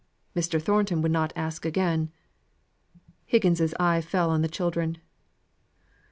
[0.35, 0.59] Mr.
[0.59, 2.09] Thornton would not ask again.
[3.23, 4.97] Higgins's eye fell on the children.